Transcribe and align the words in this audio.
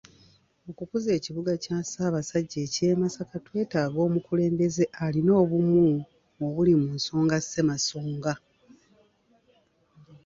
Okukuza 0.69 1.09
ekibuga 1.17 1.51
kya 1.63 1.77
Ssaabasajja 1.83 2.57
ekya 2.65 2.93
Masaka 3.01 3.35
twetaaga 3.45 3.99
omukulembeze 4.07 4.83
alina 5.05 5.31
obumu 5.41 5.81
obuli 6.45 6.73
mu 6.81 6.87
nsonga 6.97 7.35
ssemasonga. 7.43 8.33